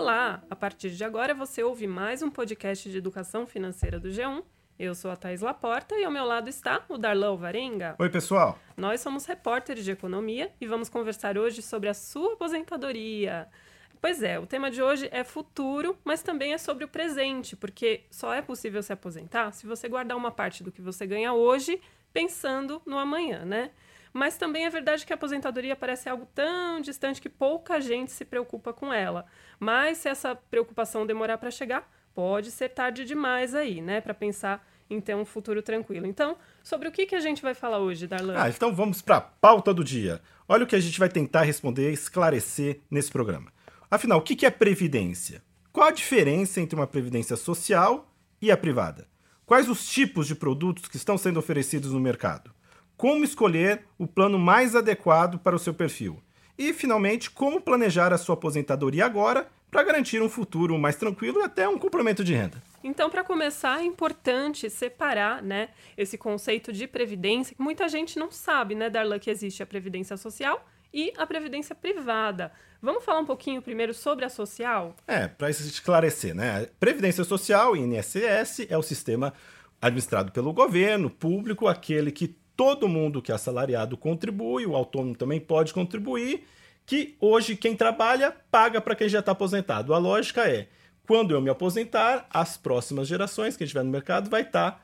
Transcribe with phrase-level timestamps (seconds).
[0.00, 0.42] Olá!
[0.48, 4.42] A partir de agora você ouve mais um podcast de educação financeira do G1.
[4.78, 7.96] Eu sou a Thais Laporta e ao meu lado está o Darlan Varenga.
[7.98, 8.58] Oi, pessoal!
[8.78, 13.46] Nós somos repórteres de economia e vamos conversar hoje sobre a sua aposentadoria.
[14.00, 18.04] Pois é, o tema de hoje é futuro, mas também é sobre o presente, porque
[18.10, 21.78] só é possível se aposentar se você guardar uma parte do que você ganha hoje
[22.10, 23.70] pensando no amanhã, né?
[24.12, 28.24] Mas também é verdade que a aposentadoria parece algo tão distante que pouca gente se
[28.24, 29.26] preocupa com ela.
[29.58, 34.66] Mas se essa preocupação demorar para chegar, pode ser tarde demais aí, né, para pensar
[34.88, 36.06] em ter um futuro tranquilo.
[36.06, 38.34] Então, sobre o que, que a gente vai falar hoje, Darlan?
[38.36, 40.20] Ah, então vamos para a pauta do dia.
[40.48, 43.52] Olha o que a gente vai tentar responder esclarecer nesse programa.
[43.88, 45.42] Afinal, o que, que é previdência?
[45.72, 49.06] Qual a diferença entre uma previdência social e a privada?
[49.46, 52.52] Quais os tipos de produtos que estão sendo oferecidos no mercado?
[53.00, 56.22] Como escolher o plano mais adequado para o seu perfil.
[56.58, 61.44] E, finalmente, como planejar a sua aposentadoria agora para garantir um futuro mais tranquilo e
[61.44, 62.62] até um complemento de renda.
[62.84, 68.30] Então, para começar, é importante separar né, esse conceito de previdência, que muita gente não
[68.30, 72.52] sabe, né, Darlan, que existe a previdência social e a previdência privada.
[72.82, 74.94] Vamos falar um pouquinho primeiro sobre a social?
[75.06, 76.66] É, para esclarecer, né?
[76.78, 79.32] Previdência Social, INSS, é o sistema
[79.80, 85.40] administrado pelo governo público, aquele que todo mundo que é assalariado contribui, o autônomo também
[85.40, 86.44] pode contribuir,
[86.84, 89.94] que hoje quem trabalha paga para quem já está aposentado.
[89.94, 90.68] A lógica é,
[91.06, 94.80] quando eu me aposentar, as próximas gerações, quem estiver no mercado, vai estar tá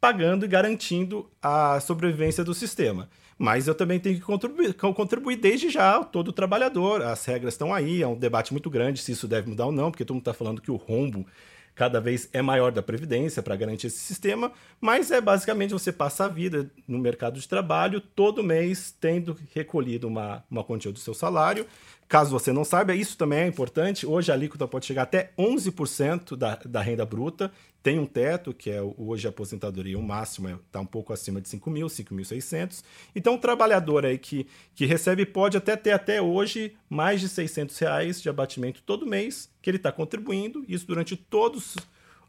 [0.00, 3.10] pagando e garantindo a sobrevivência do sistema.
[3.36, 7.02] Mas eu também tenho que contribuir, contribuir desde já, todo trabalhador.
[7.02, 9.90] As regras estão aí, é um debate muito grande se isso deve mudar ou não,
[9.90, 11.26] porque todo mundo está falando que o rombo
[11.74, 16.24] cada vez é maior da Previdência para garantir esse sistema, mas é basicamente você passa
[16.24, 21.14] a vida no mercado de trabalho todo mês tendo recolhido uma, uma quantia do seu
[21.14, 21.66] salário.
[22.10, 24.04] Caso você não saiba, isso também é importante.
[24.04, 27.52] Hoje a alíquota pode chegar até 11% da, da renda bruta.
[27.84, 31.40] Tem um teto, que é hoje a aposentadoria, o máximo está é, um pouco acima
[31.40, 32.82] de 5 mil, 5.600.
[33.14, 37.78] Então, o trabalhador aí que, que recebe pode até ter até hoje mais de 600
[37.78, 41.76] reais de abatimento todo mês, que ele está contribuindo, isso durante todos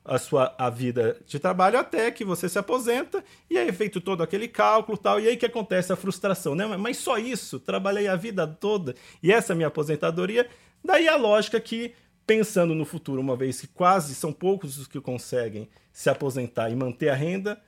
[0.04, 4.02] a sua a vida de trabalho até que você se aposenta e aí é feito
[4.02, 8.08] todo aquele cálculo tal e aí que acontece a frustração né mas só isso trabalhei
[8.08, 10.48] a vida toda e essa é minha aposentadoria
[10.84, 11.94] daí a lógica que
[12.26, 16.76] pensando no futuro, uma vez que quase são poucos os que conseguem se aposentar e
[16.76, 17.62] manter a renda,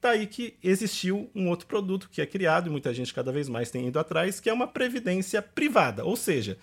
[0.00, 3.48] tá aí que existiu um outro produto que é criado e muita gente cada vez
[3.48, 6.58] mais tem ido atrás, que é uma previdência privada, ou seja,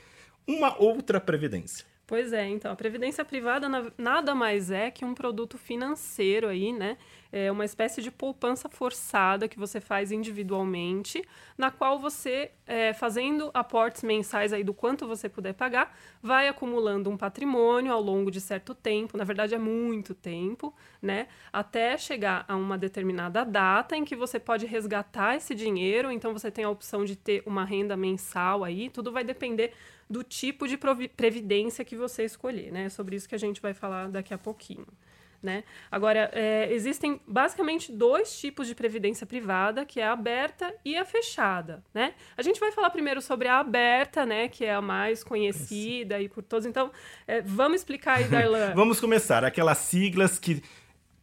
[0.46, 1.86] uma outra previdência.
[2.10, 6.98] Pois é, então a previdência privada nada mais é que um produto financeiro aí, né,
[7.32, 11.24] é uma espécie de poupança forçada que você faz individualmente,
[11.58, 17.10] na qual você, é, fazendo aportes mensais aí do quanto você puder pagar, vai acumulando
[17.10, 21.28] um patrimônio ao longo de certo tempo, na verdade é muito tempo, né?
[21.54, 26.50] Até chegar a uma determinada data em que você pode resgatar esse dinheiro, então você
[26.50, 29.74] tem a opção de ter uma renda mensal aí, tudo vai depender
[30.10, 32.86] do tipo de previdência que você escolher, né?
[32.86, 34.88] É sobre isso que a gente vai falar daqui a pouquinho.
[35.42, 35.64] Né?
[35.90, 41.06] Agora, é, existem basicamente dois tipos de previdência privada, que é a aberta e a
[41.06, 41.82] fechada.
[41.94, 42.14] Né?
[42.36, 46.28] A gente vai falar primeiro sobre a aberta, né, que é a mais conhecida aí
[46.28, 46.66] por todos.
[46.66, 46.92] Então,
[47.26, 48.74] é, vamos explicar aí, Darlan.
[48.76, 49.46] vamos começar.
[49.46, 50.62] Aquelas siglas que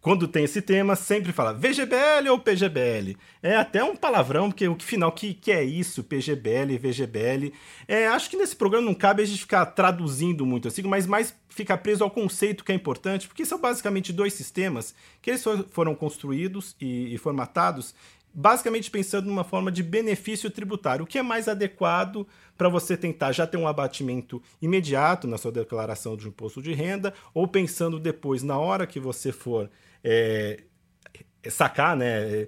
[0.06, 3.16] quando tem esse tema, sempre fala VGBL ou PGBL.
[3.42, 7.52] É até um palavrão, porque o final que, que é isso, PGBL, VGBL.
[7.88, 11.34] É, acho que nesse programa não cabe a gente ficar traduzindo muito assim, mas mais
[11.48, 15.92] ficar preso ao conceito que é importante, porque são basicamente dois sistemas que eles foram
[15.92, 17.92] construídos e, e formatados
[18.38, 22.26] basicamente pensando numa forma de benefício tributário, o que é mais adequado
[22.56, 27.14] para você tentar já ter um abatimento imediato na sua declaração de imposto de renda,
[27.32, 29.70] ou pensando depois, na hora que você for
[30.04, 30.60] é,
[31.48, 32.46] sacar, né?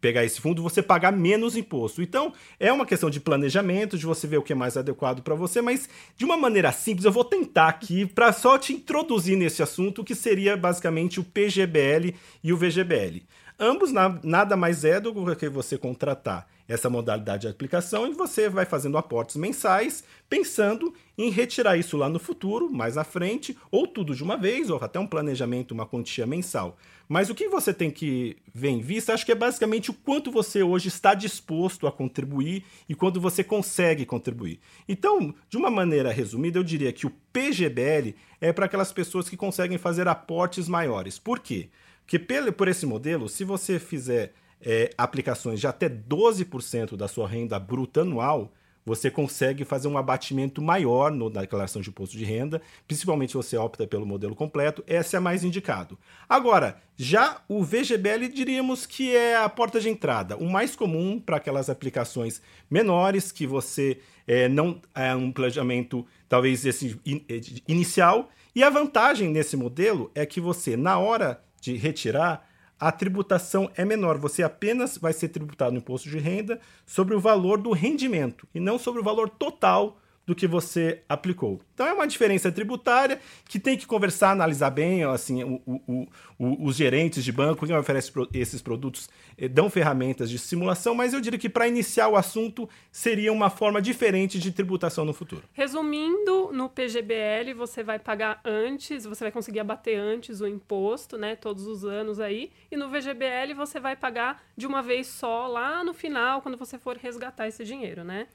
[0.00, 2.00] Pegar esse fundo, você pagar menos imposto.
[2.00, 5.34] Então, é uma questão de planejamento, de você ver o que é mais adequado para
[5.34, 9.60] você, mas de uma maneira simples, eu vou tentar aqui para só te introduzir nesse
[9.60, 12.14] assunto, que seria basicamente o PGBL
[12.44, 13.24] e o VGBL.
[13.60, 18.48] Ambos na, nada mais é do que você contratar essa modalidade de aplicação e você
[18.48, 23.86] vai fazendo aportes mensais, pensando em retirar isso lá no futuro, mais à frente, ou
[23.86, 26.76] tudo de uma vez, ou até um planejamento, uma quantia mensal.
[27.08, 30.30] Mas o que você tem que ver em vista, acho que é basicamente o quanto
[30.30, 34.60] você hoje está disposto a contribuir e quando você consegue contribuir.
[34.86, 39.36] Então, de uma maneira resumida, eu diria que o PGBL é para aquelas pessoas que
[39.36, 41.18] conseguem fazer aportes maiores.
[41.18, 41.70] Por quê?
[42.08, 42.18] Porque
[42.52, 44.32] por esse modelo, se você fizer
[44.62, 48.50] é, aplicações de até 12% da sua renda bruta anual,
[48.82, 53.36] você consegue fazer um abatimento maior no, na declaração de imposto de renda, principalmente se
[53.36, 55.98] você opta pelo modelo completo, esse é mais indicado.
[56.26, 61.36] Agora, já o VGBL diríamos que é a porta de entrada, o mais comum para
[61.36, 62.40] aquelas aplicações
[62.70, 67.22] menores que você é, não é um planejamento talvez esse in,
[67.68, 68.30] inicial.
[68.54, 73.84] E a vantagem nesse modelo é que você, na hora de retirar, a tributação é
[73.84, 74.18] menor.
[74.18, 78.60] Você apenas vai ser tributado no imposto de renda sobre o valor do rendimento e
[78.60, 81.58] não sobre o valor total do que você aplicou.
[81.72, 86.06] Então é uma diferença tributária que tem que conversar, analisar bem, assim, o, o,
[86.38, 89.08] o, os gerentes de banco que oferecem esses produtos
[89.38, 93.48] eh, dão ferramentas de simulação, mas eu diria que para iniciar o assunto seria uma
[93.48, 95.44] forma diferente de tributação no futuro.
[95.54, 101.36] Resumindo, no PGBL você vai pagar antes, você vai conseguir abater antes o imposto, né,
[101.36, 105.82] todos os anos aí, e no VGBL você vai pagar de uma vez só lá
[105.82, 108.26] no final, quando você for resgatar esse dinheiro, né?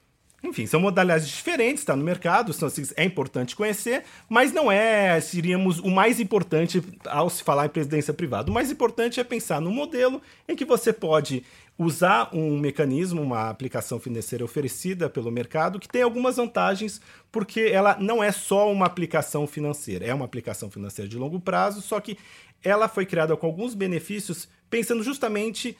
[0.44, 5.18] Enfim, são modalidades diferentes, está no mercado, são, assim, é importante conhecer, mas não é,
[5.18, 8.50] seríamos o mais importante ao se falar em presidência privada.
[8.50, 11.42] O mais importante é pensar no modelo em que você pode
[11.78, 17.00] usar um mecanismo, uma aplicação financeira oferecida pelo mercado, que tem algumas vantagens,
[17.32, 21.80] porque ela não é só uma aplicação financeira, é uma aplicação financeira de longo prazo,
[21.80, 22.18] só que
[22.62, 25.76] ela foi criada com alguns benefícios pensando justamente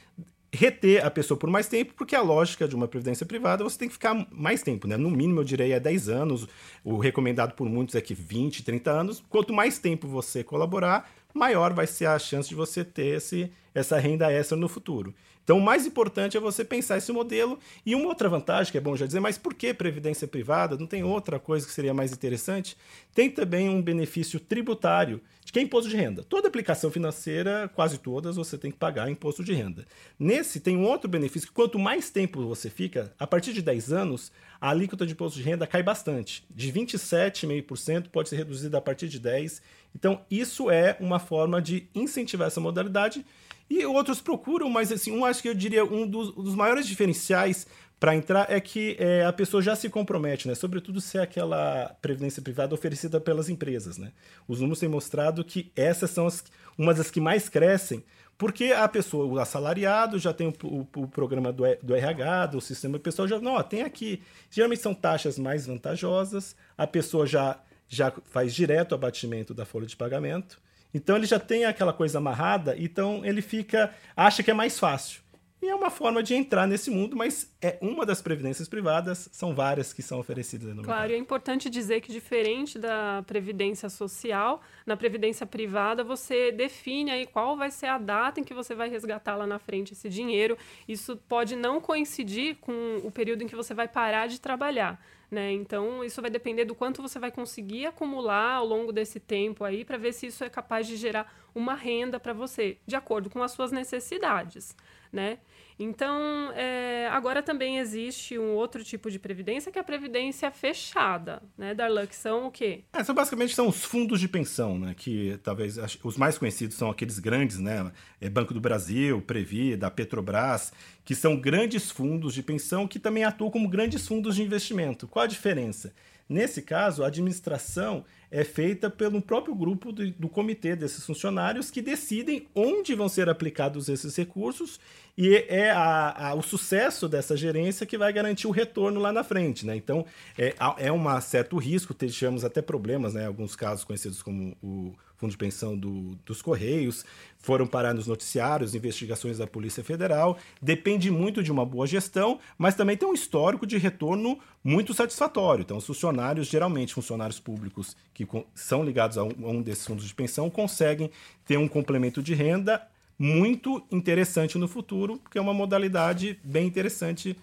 [0.55, 3.89] reter a pessoa por mais tempo, porque a lógica de uma previdência privada você tem
[3.89, 4.97] que ficar mais tempo, né?
[4.97, 6.47] No mínimo, eu diria, é 10 anos.
[6.85, 9.25] O recomendado por muitos é que 20, 30 anos.
[9.29, 13.99] Quanto mais tempo você colaborar, maior vai ser a chance de você ter esse, essa
[13.99, 15.15] renda extra no futuro.
[15.45, 17.59] Então, o mais importante é você pensar esse modelo.
[17.85, 20.77] E uma outra vantagem, que é bom já dizer, mas por que previdência privada?
[20.79, 22.77] Não tem outra coisa que seria mais interessante?
[23.15, 26.25] Tem também um benefício tributário, de que é imposto de renda.
[26.25, 29.87] Toda aplicação financeira, quase todas, você tem que pagar imposto de renda.
[30.19, 33.93] Nesse, tem um outro benefício, que quanto mais tempo você fica, a partir de 10
[33.93, 36.43] anos, a alíquota de imposto de renda cai bastante.
[36.49, 39.61] De 27,5% pode ser reduzida a partir de 10%.
[39.95, 43.25] Então, isso é uma forma de incentivar essa modalidade
[43.69, 47.67] e outros procuram, mas assim, um acho que eu diria um dos, dos maiores diferenciais
[47.99, 50.55] para entrar é que é, a pessoa já se compromete, né?
[50.55, 54.13] Sobretudo se é aquela previdência privada oferecida pelas empresas, né?
[54.47, 56.45] Os números têm mostrado que essas são as,
[56.77, 58.05] uma das que mais crescem,
[58.37, 62.61] porque a pessoa, o assalariado, já tem o, o, o programa do, do RH, do
[62.61, 64.21] sistema pessoal, já não, ó, tem aqui.
[64.51, 67.59] Geralmente são taxas mais vantajosas, a pessoa já,
[67.89, 70.61] já faz direto abatimento da folha de pagamento.
[70.95, 75.25] Então ele já tem aquela coisa amarrada, então ele fica acha que é mais fácil.
[75.65, 79.55] E é uma forma de entrar nesse mundo, mas é uma das previdências privadas, são
[79.55, 84.61] várias que são oferecidas no Claro, e é importante dizer que diferente da previdência social,
[84.85, 88.91] na previdência privada você define aí qual vai ser a data em que você vai
[88.91, 90.59] resgatar lá na frente esse dinheiro.
[90.87, 95.01] Isso pode não coincidir com o período em que você vai parar de trabalhar.
[95.35, 95.51] Né?
[95.51, 99.85] Então, isso vai depender do quanto você vai conseguir acumular ao longo desse tempo aí
[99.85, 103.43] para ver se isso é capaz de gerar uma renda para você, de acordo com
[103.43, 104.77] as suas necessidades,
[105.13, 105.41] né?
[105.79, 111.43] Então, é, agora também existe um outro tipo de previdência, que é a previdência fechada,
[111.59, 112.85] né, Darlan, que são o quê?
[112.93, 116.91] É, são basicamente são os fundos de pensão, né, que talvez os mais conhecidos são
[116.91, 117.91] aqueles grandes, né,
[118.21, 120.73] é Banco do Brasil, Previ, da Petrobras,
[121.05, 125.09] que são grandes fundos de pensão que também atuam como grandes fundos de investimento.
[125.09, 125.93] Qual a diferença?
[126.29, 131.83] Nesse caso, a administração é feita pelo próprio grupo do, do, comitê desses funcionários que
[131.83, 134.81] decidem onde vão ser aplicados esses recursos
[135.17, 139.23] e é a, a, o sucesso dessa gerência que vai garantir o retorno lá na
[139.23, 139.67] frente.
[139.67, 139.77] Né?
[139.77, 140.05] Então,
[140.37, 143.27] é, é um certo risco, deixamos até problemas, né?
[143.27, 147.05] alguns casos conhecidos como o fundo de pensão do, dos Correios,
[147.39, 150.39] foram parar nos noticiários, investigações da Polícia Federal.
[150.61, 155.63] Depende muito de uma boa gestão, mas também tem um histórico de retorno muito satisfatório.
[155.63, 160.07] Então, os funcionários, geralmente funcionários públicos que são ligados a um, a um desses fundos
[160.07, 161.11] de pensão, conseguem
[161.47, 162.83] ter um complemento de renda
[163.19, 167.37] muito interessante no futuro, porque é uma modalidade bem interessante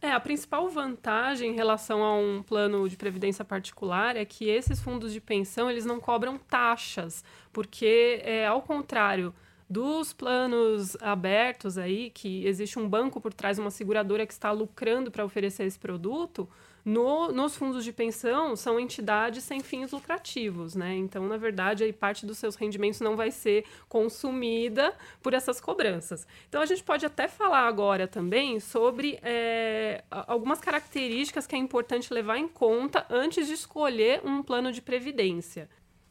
[0.00, 4.80] é, a principal vantagem em relação a um plano de previdência particular é que esses
[4.80, 9.34] fundos de pensão eles não cobram taxas, porque é ao contrário
[9.68, 15.10] dos planos abertos aí, que existe um banco por trás, uma seguradora que está lucrando
[15.10, 16.48] para oferecer esse produto,
[16.88, 20.96] no, nos fundos de pensão são entidades sem fins lucrativos, né?
[20.96, 26.26] Então, na verdade, aí parte dos seus rendimentos não vai ser consumida por essas cobranças.
[26.48, 32.12] Então, a gente pode até falar agora também sobre é, algumas características que é importante
[32.12, 35.68] levar em conta antes de escolher um plano de previdência.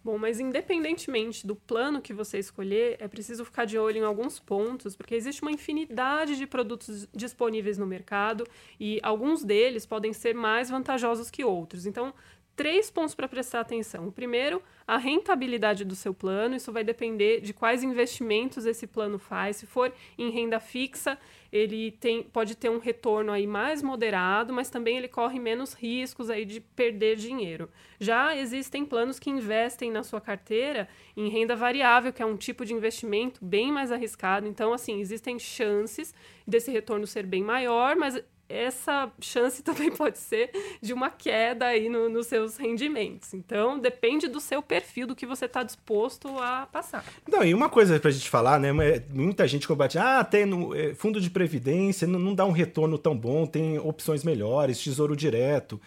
[0.07, 4.39] Bom, mas independentemente do plano que você escolher, é preciso ficar de olho em alguns
[4.39, 8.47] pontos, porque existe uma infinidade de produtos disponíveis no mercado
[8.79, 11.85] e alguns deles podem ser mais vantajosos que outros.
[11.85, 12.13] Então,
[12.57, 14.07] três pontos para prestar atenção.
[14.07, 16.55] O primeiro, a rentabilidade do seu plano.
[16.55, 19.57] Isso vai depender de quais investimentos esse plano faz.
[19.57, 21.19] Se for em renda fixa,
[21.53, 26.31] ele tem, pode ter um retorno aí mais moderado, mas também ele corre menos riscos
[26.31, 27.69] aí de perder dinheiro.
[27.99, 32.65] Já existem planos que investem na sua carteira em renda variável, que é um tipo
[32.65, 34.47] de investimento bem mais arriscado.
[34.47, 36.11] Então, assim, existem chances
[36.45, 38.19] desse retorno ser bem maior, mas
[38.49, 40.51] essa chance também pode ser
[40.81, 43.33] de uma queda aí no, nos seus rendimentos.
[43.33, 47.03] Então, depende do seu perfil, do que você está disposto a passar.
[47.27, 48.71] Não, e uma coisa para a gente falar, né?
[49.09, 52.97] Muita gente combate, ah, tem no, é, fundo de previdência, não, não dá um retorno
[52.97, 55.79] tão bom, tem opções melhores, tesouro direto.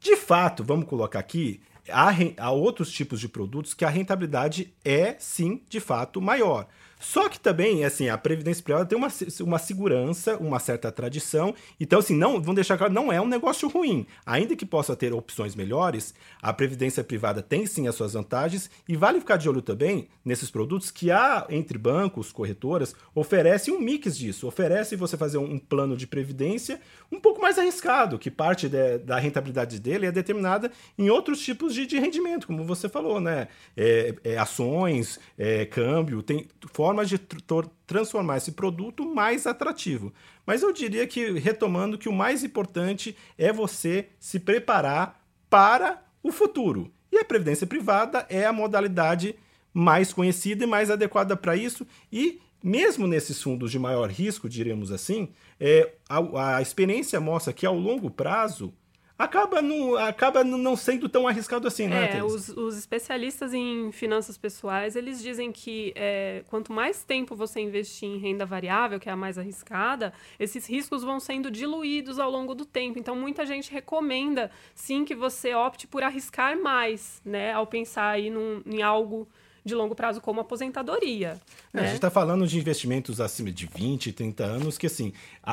[0.00, 5.16] De fato, vamos colocar aqui, há, há outros tipos de produtos que a rentabilidade é,
[5.18, 6.66] sim, de fato, maior.
[7.00, 9.08] Só que também, assim, a Previdência Privada tem uma,
[9.40, 11.54] uma segurança, uma certa tradição.
[11.80, 14.06] Então, assim, não, vamos deixar claro, não é um negócio ruim.
[14.26, 18.70] Ainda que possa ter opções melhores, a Previdência Privada tem sim as suas vantagens.
[18.86, 23.80] E vale ficar de olho também nesses produtos que há entre bancos, corretoras, oferece um
[23.80, 24.46] mix disso.
[24.46, 26.80] Oferece você fazer um plano de previdência
[27.10, 31.74] um pouco mais arriscado, que parte de, da rentabilidade dele é determinada em outros tipos
[31.74, 33.48] de, de rendimento, como você falou, né?
[33.74, 40.12] É, é, ações, é, câmbio, tem formas de tr transformar esse produto mais atrativo.
[40.46, 46.30] Mas eu diria que, retomando, que o mais importante é você se preparar para o
[46.30, 46.90] futuro.
[47.10, 49.34] E a previdência privada é a modalidade
[49.72, 51.86] mais conhecida e mais adequada para isso.
[52.12, 55.28] E mesmo nesses fundos de maior risco, diremos assim,
[55.58, 58.72] é, a, a experiência mostra que ao longo prazo
[59.20, 62.16] acaba não, acaba não sendo tão arriscado assim, né?
[62.16, 67.60] É, os, os, especialistas em finanças pessoais, eles dizem que é, quanto mais tempo você
[67.60, 72.30] investir em renda variável, que é a mais arriscada, esses riscos vão sendo diluídos ao
[72.30, 72.98] longo do tempo.
[72.98, 77.52] Então, muita gente recomenda, sim, que você opte por arriscar mais, né?
[77.52, 79.28] Ao pensar aí num, em algo
[79.64, 81.40] de longo prazo como aposentadoria.
[81.72, 81.82] É, né?
[81.82, 85.12] A gente está falando de investimentos acima de 20, 30 anos, que assim,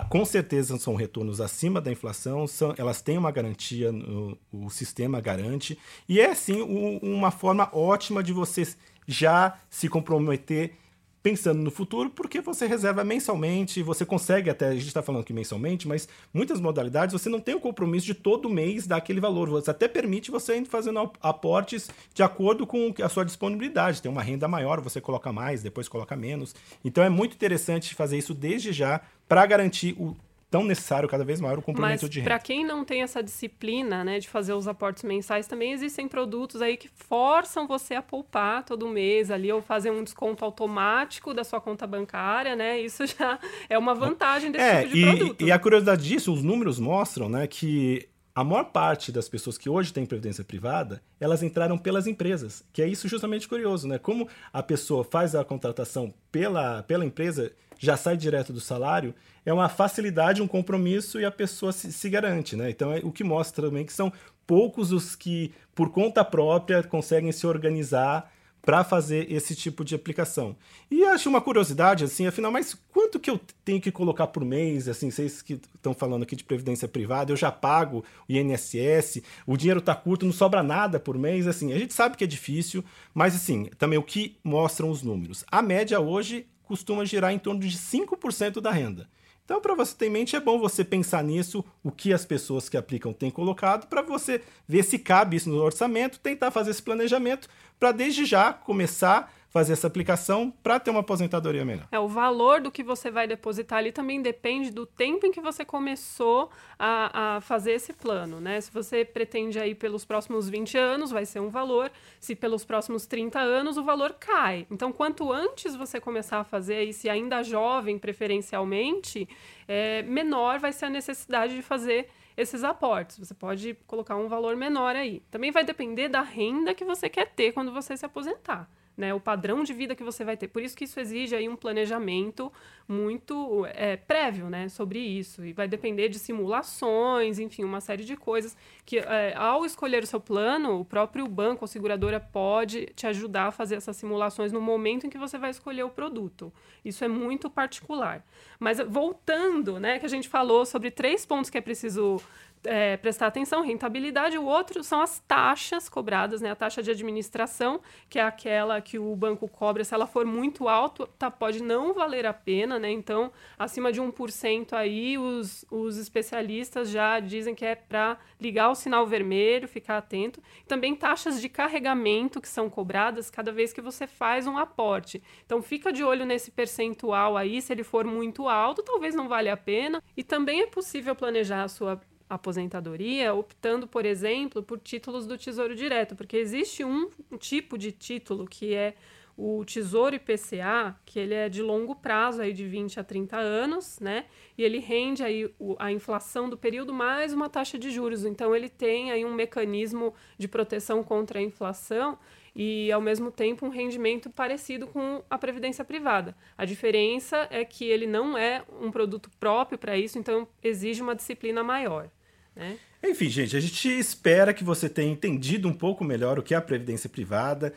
[0.10, 5.20] com certeza são retornos acima da inflação, são, elas têm uma garantia, no, o sistema
[5.20, 8.68] garante, e é sim um, uma forma ótima de você
[9.08, 10.74] já se comprometer
[11.22, 15.34] pensando no futuro, porque você reserva mensalmente, você consegue até, a gente está falando aqui
[15.34, 19.50] mensalmente, mas muitas modalidades você não tem o compromisso de todo mês dar aquele valor.
[19.50, 24.02] Você até permite você fazendo aportes de acordo com a sua disponibilidade.
[24.02, 26.56] Tem uma renda maior, você coloca mais, depois coloca menos.
[26.84, 30.16] Então é muito interessante fazer isso desde já para garantir o
[30.50, 32.30] tão necessário cada vez maior o complemento Mas, de renda.
[32.30, 36.62] Para quem não tem essa disciplina, né, de fazer os aportes mensais, também existem produtos
[36.62, 41.44] aí que forçam você a poupar todo mês ali ou fazer um desconto automático da
[41.44, 42.80] sua conta bancária, né?
[42.80, 43.40] Isso já
[43.70, 45.46] é uma vantagem desse é, tipo de e, produto.
[45.46, 49.68] E a curiosidade disso, os números mostram, né, que a maior parte das pessoas que
[49.68, 53.98] hoje têm previdência privada, elas entraram pelas empresas, que é isso justamente curioso, né?
[53.98, 59.52] Como a pessoa faz a contratação pela, pela empresa, já sai direto do salário, é
[59.52, 62.70] uma facilidade, um compromisso e a pessoa se, se garante, né?
[62.70, 64.14] Então é o que mostra também que são
[64.46, 68.32] poucos os que, por conta própria, conseguem se organizar
[68.68, 70.54] para fazer esse tipo de aplicação.
[70.92, 74.90] E acho uma curiosidade, assim, afinal, mas quanto que eu tenho que colocar por mês?
[74.90, 79.56] Assim, vocês que estão falando aqui de previdência privada, eu já pago o INSS, o
[79.56, 81.48] dinheiro está curto, não sobra nada por mês.
[81.48, 82.84] Assim, a gente sabe que é difícil,
[83.14, 85.46] mas assim, também o que mostram os números.
[85.50, 89.08] A média hoje costuma girar em torno de 5% da renda.
[89.48, 92.68] Então, para você ter em mente, é bom você pensar nisso, o que as pessoas
[92.68, 96.82] que aplicam têm colocado, para você ver se cabe isso no orçamento, tentar fazer esse
[96.84, 97.48] planejamento,
[97.80, 101.88] para desde já começar fazer essa aplicação para ter uma aposentadoria melhor.
[101.92, 105.42] É, o valor do que você vai depositar ali também depende do tempo em que
[105.42, 108.62] você começou a, a fazer esse plano, né?
[108.62, 113.08] Se você pretende aí pelos próximos 20 anos, vai ser um valor, se pelos próximos
[113.08, 114.68] 30 anos, o valor cai.
[114.70, 119.28] Então, quanto antes você começar a fazer, e se ainda jovem preferencialmente,
[119.68, 123.18] é, menor vai ser a necessidade de fazer esses aportes.
[123.18, 125.24] Você pode colocar um valor menor aí.
[125.32, 129.20] Também vai depender da renda que você quer ter quando você se aposentar né, o
[129.20, 130.48] padrão de vida que você vai ter.
[130.48, 132.52] Por isso que isso exige aí um planejamento
[132.88, 135.46] muito é, prévio né, sobre isso.
[135.46, 140.08] E vai depender de simulações, enfim, uma série de coisas que, é, ao escolher o
[140.08, 144.60] seu plano, o próprio banco ou seguradora pode te ajudar a fazer essas simulações no
[144.60, 146.52] momento em que você vai escolher o produto.
[146.84, 148.26] Isso é muito particular.
[148.60, 152.20] Mas voltando, né, que a gente falou sobre três pontos que é preciso
[152.68, 154.38] é, prestar atenção, rentabilidade.
[154.38, 156.52] O outro são as taxas cobradas, né?
[156.52, 159.84] A taxa de administração, que é aquela que o banco cobra.
[159.84, 162.92] Se ela for muito alta, tá, pode não valer a pena, né?
[162.92, 168.76] Então, acima de 1% aí, os, os especialistas já dizem que é para ligar o
[168.76, 170.42] sinal vermelho, ficar atento.
[170.68, 175.24] Também taxas de carregamento que são cobradas cada vez que você faz um aporte.
[175.46, 177.62] Então, fica de olho nesse percentual aí.
[177.62, 180.04] Se ele for muito alto, talvez não valha a pena.
[180.16, 185.76] E também é possível planejar a sua aposentadoria, optando, por exemplo, por títulos do Tesouro
[185.76, 188.96] Direto, porque existe um tipo de título que é
[189.38, 194.00] o Tesouro IPCA, que ele é de longo prazo, aí de 20 a 30 anos,
[194.00, 194.26] né?
[194.58, 198.26] E ele rende aí a inflação do período mais uma taxa de juros.
[198.26, 202.18] Então ele tem aí um mecanismo de proteção contra a inflação
[202.56, 206.36] e ao mesmo tempo um rendimento parecido com a previdência privada.
[206.58, 211.14] A diferença é que ele não é um produto próprio para isso, então exige uma
[211.14, 212.10] disciplina maior.
[212.58, 212.78] Né?
[213.04, 216.58] Enfim, gente, a gente espera que você tenha entendido um pouco melhor o que é
[216.58, 217.74] a previdência privada.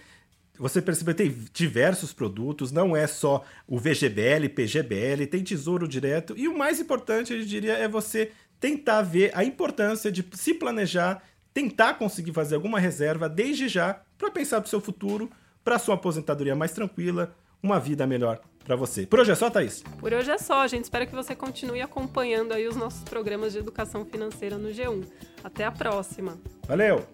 [0.58, 6.34] Você percebeu que tem diversos produtos, não é só o VGBL, PGBL, tem tesouro direto.
[6.36, 11.22] E o mais importante, eu diria, é você tentar ver a importância de se planejar,
[11.52, 15.30] tentar conseguir fazer alguma reserva desde já para pensar para o seu futuro,
[15.64, 19.06] para sua aposentadoria mais tranquila, uma vida melhor para você.
[19.06, 19.82] Por hoje é só, Thaís?
[19.98, 20.84] Por hoje é só, gente.
[20.84, 25.04] Espero que você continue acompanhando aí os nossos programas de educação financeira no G1.
[25.42, 26.38] Até a próxima.
[26.66, 27.06] Valeu!